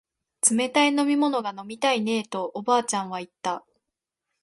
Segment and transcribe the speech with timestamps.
[0.49, 3.63] 冷たい飲み物が飲みたいねえとおばあちゃんは言った